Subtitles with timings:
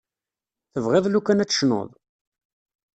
[0.71, 1.89] Tebɣiḍ lukan ad tecnuḍ?